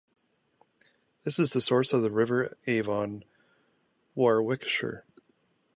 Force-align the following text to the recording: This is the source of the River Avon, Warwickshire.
This 1.21 1.37
is 1.37 1.53
the 1.53 1.61
source 1.61 1.93
of 1.93 2.01
the 2.01 2.09
River 2.09 2.57
Avon, 2.65 3.23
Warwickshire. 4.15 5.05